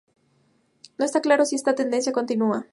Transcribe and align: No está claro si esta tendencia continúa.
No 0.97 1.05
está 1.05 1.21
claro 1.21 1.45
si 1.45 1.55
esta 1.55 1.75
tendencia 1.75 2.11
continúa. 2.11 2.65